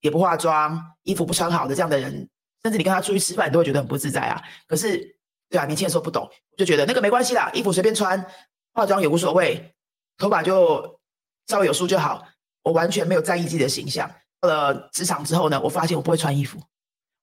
[0.02, 2.12] 也不化妆、衣服不穿好的这样的人，
[2.62, 4.42] 甚至你跟他出去吃饭，都会觉得很不自在啊。
[4.68, 4.98] 可是，
[5.48, 8.22] 对啊，年轻的时候不懂，就觉得那个没关系啦，衣服随便穿，
[8.74, 9.74] 化妆也无所谓，
[10.18, 11.00] 头发就
[11.46, 12.22] 稍微有梳就好。
[12.62, 14.10] 我完全没有在意自己的形象。
[14.40, 16.58] 到了职场之后呢，我发现我不会穿衣服。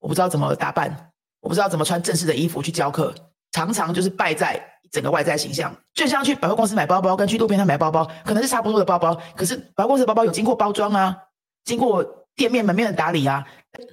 [0.01, 3.15] 我不知道怎么打扮，我不知道怎么穿正式的衣服去教课，
[3.51, 4.61] 常常就是败在
[4.91, 5.73] 整个外在形象。
[5.93, 11.15] 就像去百货公司买包包，跟去路边摊买包包，可能是差不多的包包，可是百货公司的包包有经过包装啊，
[11.63, 12.03] 经过
[12.35, 13.45] 店面门面的打理啊，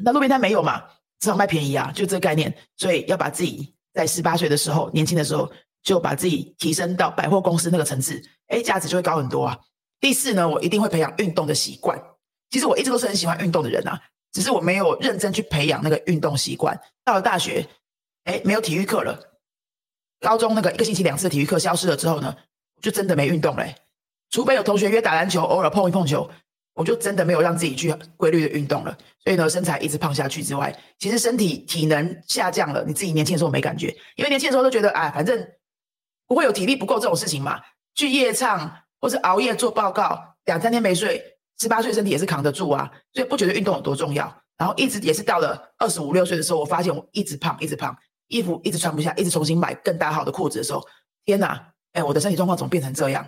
[0.02, 0.82] 那路边摊没有嘛，
[1.20, 2.52] 只好卖便宜啊，就这个概念。
[2.76, 5.50] 所以要把自己在十八岁的时候，年轻的时候，
[5.82, 9.58] 就把自己提升到百货公司那个层次，哎，价值就会高很多啊。
[10.00, 12.00] 第四呢，我一定会培养运动的习惯。
[12.50, 14.00] 其实我一直都是很喜欢运动的人啊。
[14.32, 16.78] 只是我没有认真去培养那个运动习惯。
[17.04, 17.66] 到了大学，
[18.24, 19.18] 哎，没有体育课了。
[20.20, 22.36] 高中那个一个星期两次体育课消失了之后呢，
[22.82, 23.74] 就真的没运动嘞。
[24.30, 26.28] 除非有同学约打篮球，偶尔碰一碰球，
[26.74, 32.84] 我就真的没有让自己去规律的运动了，所以呢，身材一直胖下去之外，其实身体体能下降了。
[32.84, 35.48] 你自己年轻的时候没感觉，因为年轻的时候都觉得，哎，反正
[36.26, 37.60] 不会有体力不够这种事情嘛。
[37.94, 44.32] 去夜唱或者熬夜做报告，两三天没睡，十八岁身体也是扛得住啊，所以不觉得运动有多重要。
[44.56, 47.96] 然后一直也是到了二十五六岁的时候，我发现我一直胖，一直胖，
[48.28, 50.84] 衣服一直穿不下，一直重新买更大号的裤子的时候，
[51.24, 53.26] 天哪，哎，我的身体状况怎么变成这样？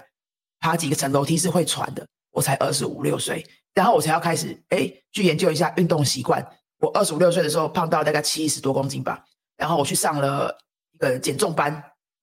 [0.58, 2.06] 爬几个层楼梯是会喘的。
[2.32, 6.46] 我才二十五六岁，然后我才要开始哎去研究一下运动习惯。
[6.78, 9.24] 我二十五六岁的时候胖到大概七十多公斤吧，
[9.56, 10.56] 然后我去上了
[10.94, 11.82] 一个减重班，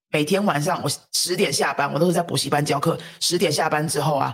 [0.09, 2.97] 每天晚上我十点下班，我都是在补习班教课。
[3.19, 4.33] 十点下班之后啊，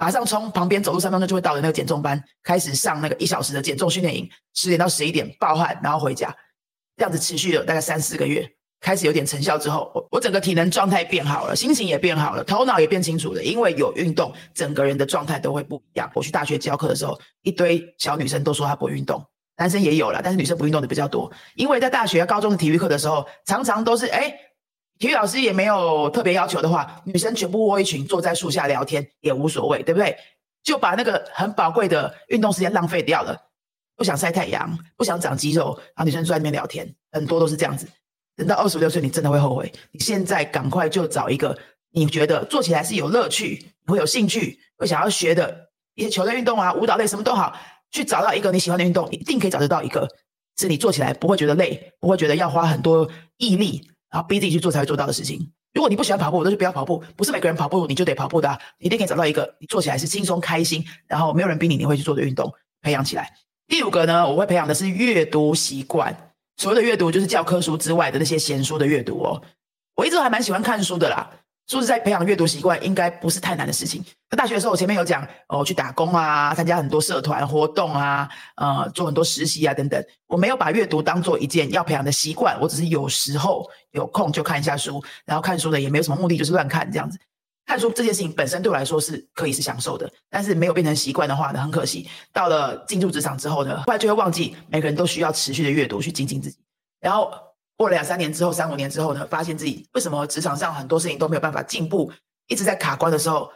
[0.00, 4.26] 马上从旁边走路三分钟就会到的那个减重班，开始上那个一小时的减重训练营。
[4.54, 6.34] 十点到十一点暴汗，然后回家，
[6.96, 8.50] 这样子持续了大概三四个月。
[8.80, 13.44] 开始有点成效之后，我我整个体能状态变好了，心情也变好了，头脑也变清楚了。
[13.44, 16.10] 因为有运动，整个人的状态都会不一样。
[16.14, 19.22] 我去大学教课的时候，一堆小女生都说她不运动，
[19.58, 21.30] 男生也有了，但是女生不运动的比较多。
[21.56, 24.34] 因为在大学、高中的体育课的时候，常常都是哎，
[25.00, 30.14] 体育老师也没有特别要求的话，女生全部窝一群坐在树下聊天也无所谓，对不对？
[30.62, 33.34] 就把那个很宝贵的运动时间浪费掉了。
[33.96, 37.88] 不想晒太阳，不想长肌肉，然后女生坐在那边聊天，很多都是这样子。
[38.36, 39.72] 等到二十六岁，你真的会后悔。
[39.90, 41.58] 你现在赶快就找一个
[41.92, 47.56] 你觉得做起来是有乐趣、会有兴趣、会想要学的一些球类运动啊、舞蹈类什么都好，
[47.90, 50.06] 去找到一个你喜欢的运动，一定可以找得到一个
[50.58, 55.50] 是你做起来不会觉得累、不会觉得要花很多毅力，然后逼自己去做才会做到的事情。
[55.72, 57.02] 如果你不喜欢跑步，那就不要跑步。
[57.16, 63.32] 不是每个人跑步你就得跑步的，一定可以找到一个你做起来是轻松开心，然后没有人逼你，你会去做的运动，培养起来。
[63.68, 66.32] 第五个呢，我会培养的是阅读习惯。
[66.56, 69.40] 所谓的阅读，就是教科书之外的那些闲书的阅读哦。
[69.94, 71.30] 我一直还蛮喜欢看书的啦。
[71.70, 74.04] 说实在，培养阅读习惯应该不是太难的事情。
[74.28, 80.04] 那大学的时候，我前面有讲哦，去打工啊，参加很多社团活动啊，呃，做很多实习啊等等。
[80.26, 87.16] 我没有把阅读当做一件要培养的习惯，我只是有时候有空就看一下书，然后看书呢也没有什么目的，就是乱看这样子。
[87.66, 92.08] 看书这件事情本身对我来说是可以是享受的，但是没有变成习惯的话呢，很可惜。
[92.32, 96.58] 到了进入职场之后呢，后来就会忘记每个人都需要持续的阅读去精进自己。
[97.00, 97.32] 然后
[97.80, 102.12] 过了两三年之后，三五年之后呢，发现自己为什么职场上很多事情都没有办法进步，
[102.46, 103.50] 一直在卡关的时候，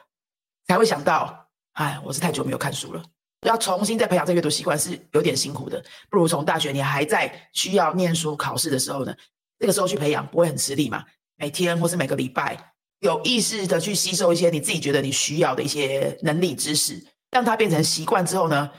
[0.67, 3.03] 才会想到，哎，我是太久没有看书了，
[3.43, 5.85] 要重新再培养这阅读习惯是有点辛苦的。
[6.09, 9.15] 不如从大学你还在需要念书考试的时候呢，
[9.59, 11.05] 这个时候去培养不会很吃力嘛？
[11.37, 12.73] 每天或是每个礼拜。
[13.01, 18.71] 有意识的去吸收一些你自己觉得你需要的一些能力知识，让它变成习惯之后呢，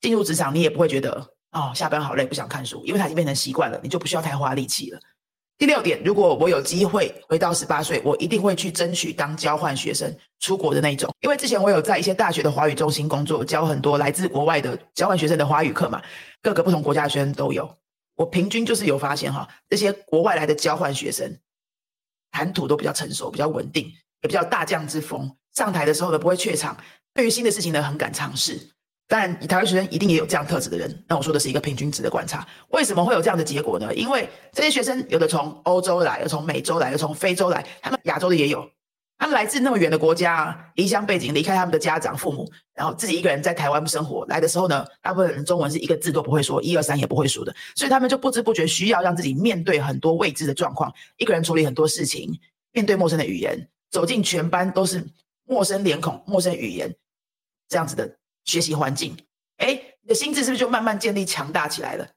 [0.00, 5.00] 进入职场你也不会觉得哦下班好累不想看书，因为它已经变成习惯了，你就不需要太花力气了。
[5.56, 16.02] 第六点，如果我有机会回到十八岁，我一定会去争取当交换学生出国的那种，因为之前我有在一些大学的华语中心工作，教很多来自国外的交换学生的华语课嘛，
[16.42, 17.72] 各个不同国家的学生都有。
[18.16, 21.38] 我平均就是有发现哈，这些国外来的交换学生。
[22.32, 23.86] 谈吐都比较成熟，比较稳定，
[24.22, 25.30] 也比较大将之风。
[25.54, 26.76] 上台的时候呢，不会怯场，
[27.14, 28.73] 对于新的事情呢，很敢尝试。
[29.06, 31.04] 但，台湾学生一定也有这样特质的人。
[31.06, 32.46] 那我说的是一个平均值的观察。
[32.70, 33.94] 为什么会有这样的结果呢？
[33.94, 38.68] 因为这些学生有的从欧洲来，有从美洲来，有从非洲来，他们亚洲的也有。
[39.16, 44.26] 他们来自那么远的国家，离乡背景，离开他们的家长父母，然后自己一个人在台湾生活。
[44.26, 52.36] 来的时候呢，大部分人中文是一个字都不会说，一二三也不会数的，所以他们就不知不觉需要让自己面对很多未知的状况，一个人处理很多事情，
[52.72, 55.06] 面对陌生的语言，走进全班都是
[55.46, 56.92] 陌生脸孔、陌生语言
[57.68, 59.16] 这样子的学习环境。
[59.58, 62.08] 哎，你的心智是不是就慢慢建立强大起来了？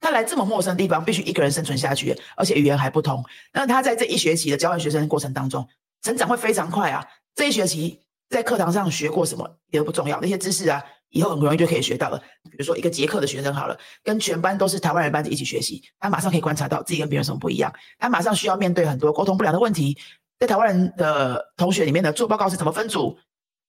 [0.00, 3.24] 他来这么陌生的地方，必须一个人生存下去，而且语言还不通。
[3.52, 5.66] 那他在这一学期的交换学生过程当中，
[6.02, 7.04] 成长会非常快啊！
[7.34, 12.18] 这一学期在课堂上学过什么也不重要，那些知识啊，以后很容易就可以学到了。
[12.44, 17.72] 比如说一个捷克的学生好了，跟全班都是台湾人班级一起学习，他马上可以观察到自己跟别人什么不一样。
[17.98, 19.96] 他马上需要面对很多沟通不良的问题。
[20.38, 23.18] 在台湾人的同学里面呢，做报告是怎么分组，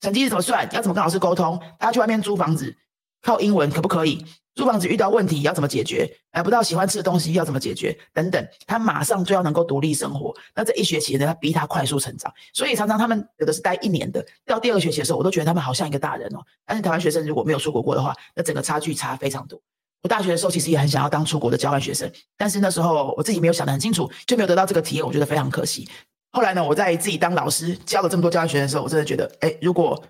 [0.01, 1.59] 成绩是怎么算，要怎么跟老师沟通？
[1.79, 2.75] 他要去外面租房子，
[3.21, 4.25] 靠英文可不可以？
[4.55, 6.11] 租房子遇到问题要怎么解决？
[6.33, 7.95] 买不到喜欢吃的东西要怎么解决？
[8.11, 10.33] 等等，他马上就要能够独立生活。
[10.55, 12.33] 那这一学期呢，要逼他快速成长。
[12.53, 16.39] 所以常常他们有的是待一年的，到第二个学期的时候，我都觉得他们好像一个大人哦。
[16.65, 19.61] 但是台湾学生如果没有出国过的话，那整个差距差非常多。
[20.01, 25.87] 我大学的时候其实也很想要当出国的交换学生，但是那时候我自己没有想得很清楚，就没有得到这个体验，我觉得非常可惜。
[26.31, 30.01] 后来呢，我在自己当老师教了这么多交换学生的时候，我真的觉得，哎，如果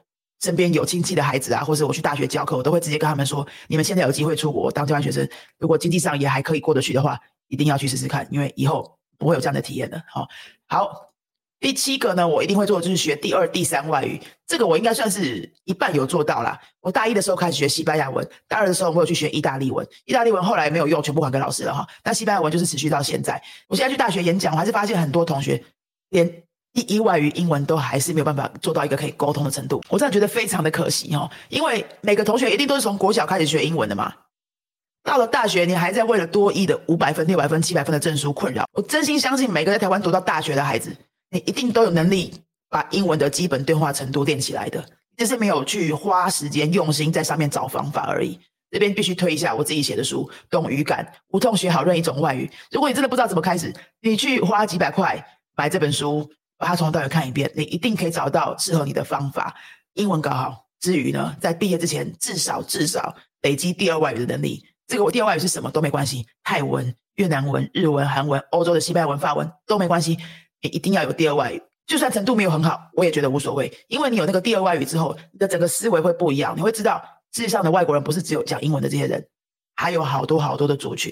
[0.41, 5.27] 身边有亲戚的孩子啊，或者我去大学教课，我都会直接跟他们说：你们现在有机会出国当交换学生，
[5.57, 10.01] 如果经济上也还可以过得去的话，一定要去试试看，因为以后不会有这样的体验的。
[10.07, 10.27] 好，
[10.67, 11.11] 好，
[11.59, 14.21] 第七个呢，我一定会做就是学第二、第三外语。
[14.45, 16.59] 这个我应该算是一半有做到啦。
[16.81, 19.85] 我大一的时候开始学西班牙文，大二的时候我有去学意大利文。
[20.05, 21.87] 意大利文后来没有用，全部还给老师了哈。
[22.03, 23.41] 但西班牙文就是持续到现在。
[23.67, 25.61] 我现在去大学演讲，我还是发现很多同学
[26.09, 26.43] 连
[26.73, 29.81] 第一外语英文都还是没有办法做到一个可以沟通的程度。
[29.89, 34.13] 我真的觉得非常的可惜哦，因为每个同学一定都是从国小开始学英文的嘛。
[35.03, 38.65] 到了大学，你还在为了多亿的五百分、六百分、七百分的证书困扰。
[38.73, 40.93] 我真心相信，每个在台湾读到大学的孩子，
[41.31, 42.33] 你一定都有能力
[42.69, 44.83] 把英文的基本对话程度练起来的，
[45.15, 48.37] 只是没有去花时间用心在上面找方法而已。
[48.69, 52.45] 这边必须推一下我自己写的书《懂语感：无痛学好任一种外语》。
[52.69, 55.25] 如果你真的不知道怎么开始，你去花几百块
[55.57, 59.55] 买这本书，把它从头到尾看一遍，你一定可以找到适合你的方法。
[59.95, 64.63] 英文搞好之余呢，在毕业之前，至少至少累积第二外语的能力。
[64.85, 70.15] 这个我第二外语是什么都没关系，泰文、越南文、日文、韩文、欧洲的西班牙文、法文都没关系，
[70.61, 71.61] 你一定要有第二外语。
[71.87, 76.53] 就算程度没有很好，我也觉得无所谓，因为你有那个第二外语之后，你的整个思维会不一样。
[76.55, 79.25] 你会知道，世界上的外国人不是只有讲英文的这些人，
[79.75, 81.11] 还有好多好多的族群。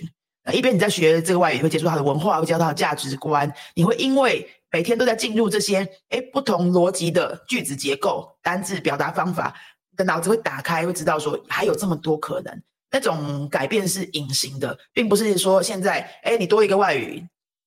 [0.54, 3.52] 一边你在学这个外语，会接触他的文化，会教他的价值观。
[3.74, 9.56] 你会因为每天都在进入这些哎不同逻辑的句子结构、单字表达方法，
[9.92, 12.62] 你的脑子会打开，会知道说还有这么多可能。
[12.92, 17.22] 那种改变是隐形的，并不是说现在，哎，你多一个外语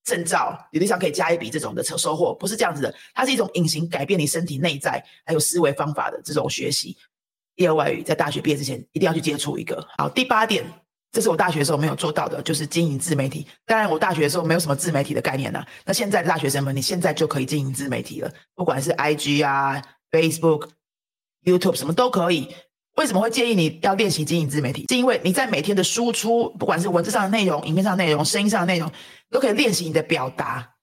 [0.04, 2.94] 证照，履历上可以加一笔这种的收收获，不是这样子的。
[3.12, 6.96] 它是一种隐形改变你身体内在还有思维方法的这种学习。
[7.56, 9.86] 第二外语在大学毕业之前一定要去接触一个。
[9.98, 10.64] 好，第八点，
[11.10, 13.46] 这是我大学的时候没有做到的，就是经营自媒体。
[13.64, 15.64] 当然，我大学的时候没有什么自媒体的概念呐。
[15.84, 20.68] 那现在的大学生们，你现在就可以经营自媒体了，不管是 IG 啊、Facebook、
[21.44, 22.54] YouTube 什么都可以。
[22.96, 24.86] 为什么会建议你要练习经营自媒体？
[24.88, 28.90] 是因为你在每天的输出，不管是文字上的内容、影片上的内容、声音上的内容，
[29.30, 30.74] 都可以练习你的表达，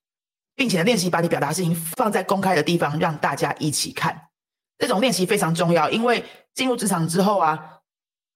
[0.54, 4.18] 并且练习把你表达事情放在公开的地方，让大家一起看。
[4.78, 7.75] 这种练习非常重要，因为进入职场之后啊，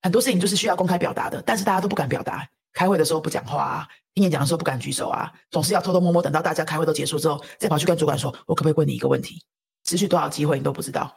[0.02, 2.48] 很多事情就是需要公开表达的，但是大家都不敢表达。
[2.72, 9.42] 开会的时候不讲话啊，听演讲的时候不敢举手啊，总是要偷偷摸摸等到大家开会都结束之后，再跑去跟主管说：“我可不可以问你一个问题？”
[9.84, 11.12] 持续多少机会你都不知道。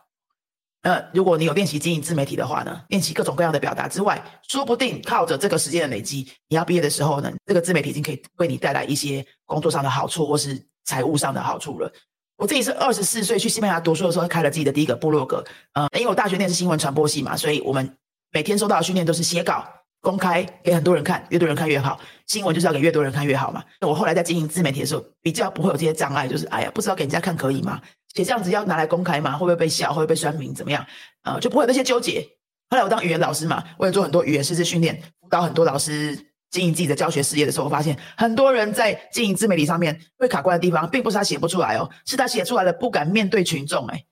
[0.81, 11.89] 呃，如果你有练习经营自媒体的话呢，练习各种各样的表达之外，说不定靠着这个时间的累积，你要毕业的时候呢，这个自媒体已经可以为你带来一些工作上的好处，或是财务上的好处了。
[12.35, 15.41] 我自己是二十四岁去西班牙读书的时候，开了自己的第一个部落格。
[15.73, 17.95] 呃，因为我大学念是新闻传播系嘛，所以我们
[18.33, 19.63] 每天收到的训练都是写稿
[20.01, 21.99] 公开给很多人看，越多人看越好。
[22.25, 23.63] 新闻就是要给越多人看越好嘛。
[23.79, 27.79] 那我后来在经营自媒体的时候，比较不会有这些障碍，就是哎呀，不知道给人家看可以吗？
[28.15, 29.33] 且这样子要拿来公开吗？
[29.33, 29.89] 会不会被笑？
[29.89, 30.53] 会不会被酸民？
[30.53, 30.85] 怎么样？
[31.23, 32.27] 呃，就不会有那些纠结。
[32.69, 36.17] 后来我当语言老师嘛，我也做很多语言师资训练，辅导很多老师
[36.49, 43.85] 经营自己的教学事业的时候，我发现很多人在经营自媒体上面会卡关的地方，并不是他写不出来哦，是他写出来了不敢面对群众。
[43.87, 44.03] 哎，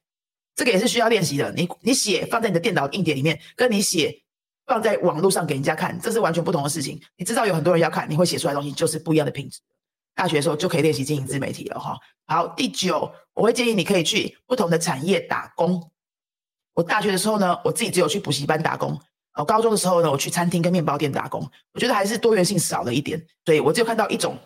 [0.55, 1.51] 这个也是需要练习的。
[1.53, 4.21] 你你写放在你的电脑硬碟里面，跟你写
[4.65, 7.01] 放在网络上给人家看，这是完全不同的事情。
[7.17, 9.59] 你知道有很多人要看，你会写出来的东西就是不一样的品质。
[10.13, 11.97] 大学的时候就可以练习经营自媒体了哈。
[12.27, 15.91] 好，第九，我会建议你可以去不同的产业打工。
[16.73, 18.99] 我大学的时候呢，我自己只有去补习班打工。
[19.33, 21.41] 哦，高中的时候呢，我去餐厅跟面包店打工。
[21.73, 24.37] 我觉得还是多元性少了一点，所以我只有看到一种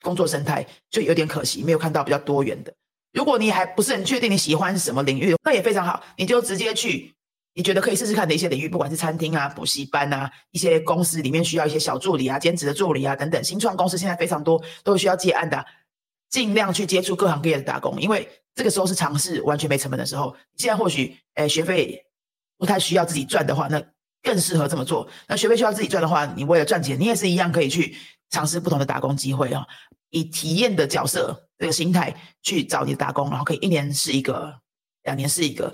[0.00, 2.72] 工作生态，就有点可惜，没有看到比较多元的。
[3.12, 7.14] 如果你还不是很确定你喜欢什么领域，那也非常好，你就直接去。
[7.54, 15.64] 你觉得可以试试看的一些领域，不管是餐厅啊、补习班啊，一些公司里面需要一些小助理啊、兼职的助理啊等等，新创公司现在非常多，都需要接案的，
[16.30, 20.36] 尽量去接触各行各业的打工，因为这个时候是尝试完全没成本的时候。
[20.56, 22.00] 现在或许，诶，学费
[22.58, 23.82] 不太需要自己赚的话，那
[24.22, 25.08] 更适合这么做。
[25.26, 27.96] 那学费需要自己赚的话，你为了赚钱，你也是一样可以去
[28.30, 29.66] 尝试不同的打工机会啊，
[30.10, 34.54] 以体验的角色这个心态去找你的打工，然后可以一年是一个，
[35.02, 35.72] 两年是一个。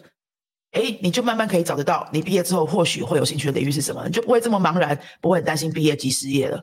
[0.72, 6.60] 哎，你就慢慢可以找得到，你毕业之后或许会有兴趣的领域是什么，你就不会这么茫然，不会很担心毕业即失业了。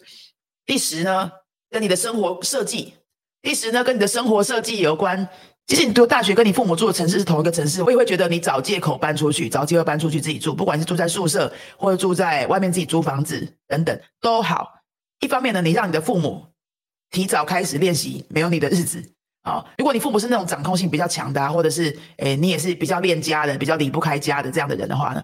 [0.66, 1.32] 第十呢，
[1.70, 2.94] 跟你的生活设计，
[3.42, 5.28] 第十呢跟你的生活设计有关。
[5.68, 14.68] 其实你读大学跟你父母住的城市是同一个城市，我也会觉得你找借口搬出去，找机会搬出去自己住，不管是住在宿舍或者住在外面自己租房子等等都好。
[15.22, 16.51] 一方面呢，你让你的父母
[17.12, 19.04] 提早开始练习没有你的日子。
[19.44, 25.24] 好，如果你父母是那种掌控性比较强的，或者是诶，你也是比较恋家的、比较离不开家的这样的人的话呢，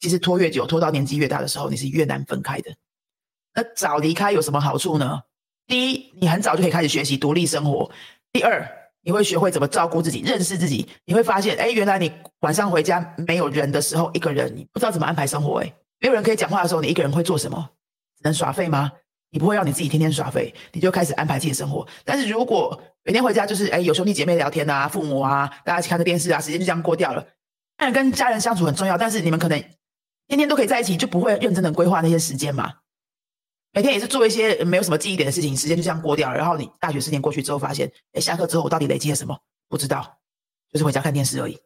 [0.00, 2.74] 其实拖越久，拖到年纪越大的时候，你是越难分开的。
[3.54, 5.22] 那早离开有什么好处呢？
[5.66, 7.88] 第一，你很早就可以开始学习独立生活；
[8.32, 8.68] 第二，
[9.02, 10.88] 你会学会怎么照顾自己、认识自己。
[11.04, 15.60] 你会发现，哎，原来你晚上回家没有人的时候，一个人你不知道怎么安排生活。
[15.60, 17.70] 哎，没有人可以讲话的时候，你一个人会做什么？
[18.24, 18.90] 能耍废吗？
[19.34, 21.84] 你不会让你自己天天耍废，你就开始安排自己的生活。
[22.04, 27.20] 但是如果每天回家就是哎有兄弟姐妹聊天啊，父母啊，大家一起看个电视啊，时间就这样过掉了。
[27.76, 29.58] 当然跟家人相处很重要，但是你们可能
[30.28, 32.74] 天天都可以在一起，就不会认真的规划那些时间嘛。
[33.72, 36.36] 每天也是做一些没有什么记忆点的事情，时间就这样过掉了。
[36.36, 39.36] 然后你大学四年过去之后，发现哎下课之后我到底累积了什么？
[39.68, 40.18] 不知道，
[40.72, 41.58] 就是回家看电视而已，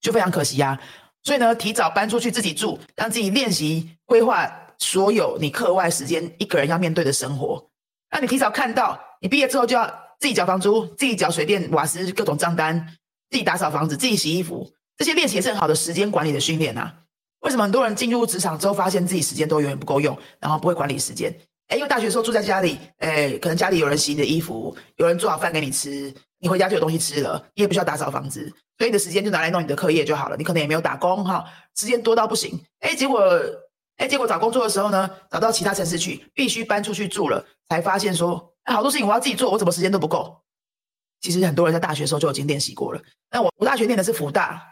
[0.00, 0.80] 就非常可惜呀。
[1.22, 7.70] 所以呢，提早搬出去自己住，让自己练习规划所有你课外时间一个人要面对的生活。
[8.10, 9.86] 让你提早看到，你毕业之后就要
[10.18, 12.96] 自己缴房租、自己缴水电瓦斯各种账单、
[13.30, 16.94] 自己打扫房子、自己洗衣服，这些练习也是很好的时间管理的训练啊。
[17.40, 21.32] 为什么很多人进入职场之后，发现自己时间都永远不够用，然后不会管理时间？
[21.68, 28.50] 哎，因为大学时候住在家里，哎，可能家里有人洗你的衣服，有人做好饭给你吃，你回家就有东西吃了，你也不需要打扫房子。
[28.78, 31.44] 所以你的时间就拿来弄你的课业就好了，你可能也没有打工哈，
[31.76, 32.58] 时间多到不行。
[32.80, 33.22] 哎，结果
[33.98, 40.40] 哎，结果找工作的时候呢，找到其他城市去，必须搬出去住了，才发现说，好多事情我要自己做，我怎么时间都不够。
[41.20, 43.02] 其实很多人在大学时候就已经练习过了。
[43.30, 44.62] 那我我大学念的是福大，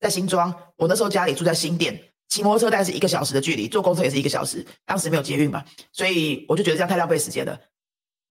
[0.00, 4.66] 在新庄，我那时候家里住在新店，骑摩托车大概是一个小时的距离，坐公车也是一个小时。
[4.84, 7.56] 当时没有捷运嘛，所以我就觉得这样太浪费时间了，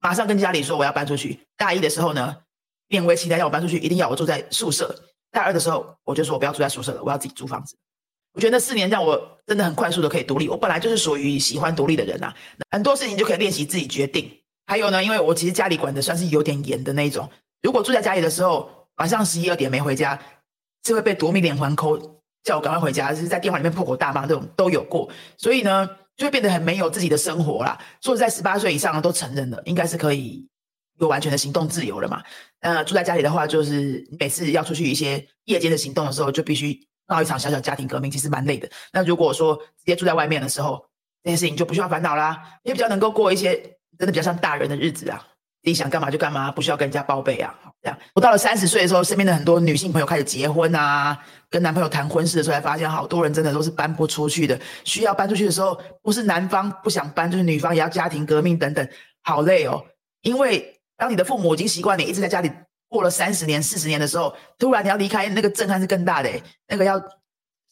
[0.01, 1.39] 马上跟家里说我要搬出去。
[1.55, 2.35] 大一的时候呢，
[2.89, 4.93] 勉为其难要我搬出去，一定要我住在宿舍。
[5.31, 7.77] 大二的时候，我就说我不要住在宿舍了，我要自己租房子。
[8.33, 10.47] 我觉得那四年让我真的很快速的可以独立。
[10.47, 12.33] 我本来就是属于喜欢独立的人呐，
[12.69, 14.31] 很多事情就可以练习自己决定。
[14.67, 17.29] 还有呢，因为我其实家里管的算是有点严的那一种。
[17.61, 20.19] 如果住在家里的时候，晚上十一二点没回家，
[20.85, 21.97] 是会被夺命连环扣，
[22.43, 25.09] 叫我赶快回家，就是在电话里面破口大骂这种都有过。
[25.37, 27.77] 所以呢，就会变得很没有自己的生活啦。
[28.01, 30.47] 说实在，十八岁以上都承认了，应该是可以。
[30.99, 32.21] 有完全的行动自由了嘛？
[32.59, 36.79] 呃，住在家里的话，就是每次要出去一些夜间的行动的时候，就必须
[37.11, 38.67] 闹一场小小家庭革命，其实蛮累的。
[38.93, 40.83] 那如果说直接住在外面的时候，
[41.23, 43.55] 这件事情就不需要烦恼啦，也比较能够过一些
[43.99, 45.27] 真的比较像大人的日子啊。
[45.63, 47.53] 自己想干嘛就干嘛，不需要跟人家报备啊。
[47.83, 51.15] 这样，我到了三十岁的时候，身边的很多女性朋友开始结婚啊，
[51.49, 54.59] 跟男朋友谈婚事的时候，才发现好多人真的都是搬不出去的。
[54.85, 58.87] 需要搬出去的时候，不是男方不想搬，就是女方也要家庭革命等等，
[59.21, 59.83] 好累哦，
[60.21, 60.77] 因为。
[60.97, 62.51] 当你的父母已经习惯你一直在家里
[62.91, 66.29] 过了三十年、四十年的时候，突然你要离开，那个震撼是更大的，
[66.67, 67.01] 那个要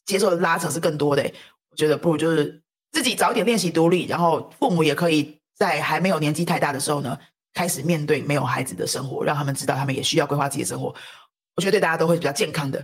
[0.06, 1.22] 接受的拉扯是更多的。
[1.70, 2.62] 我觉得不如就是
[2.94, 7.20] 自己早点练习独立，然后父母也可以在还没有年纪太大的时候呢，
[7.54, 10.96] 开始面对没有孩子的生活，让他们知道他们也需要规划自己的生活。
[11.58, 12.84] 我觉得对大家都会比较健康的。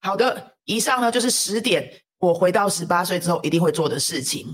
[0.00, 1.86] 好的，以上呢就是十点
[2.18, 4.48] 我回到十八岁之后一定会做的事情，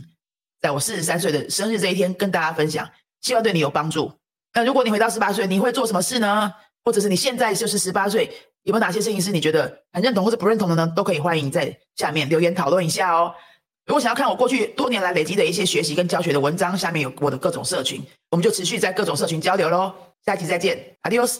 [0.60, 4.12] 在我四十三岁的生日这一天跟大家分享，希望对你有帮助。
[4.52, 6.52] 那如果你回到十八岁，你会做什么事呢？
[6.84, 8.30] 或者是你现在就是十八岁，
[8.62, 10.92] 有没有哪些事情是你觉得很认同或者不认同的呢？
[10.96, 13.34] 都可以欢迎在下面留言讨论一下哦。
[13.86, 18.00] 如果想要看我过去多年来累积的一些学习跟教学的文章，下面有我的各种社群，
[18.30, 19.92] 我们就持续在各种社群交流喽。
[20.24, 21.38] 下期再见，Adios。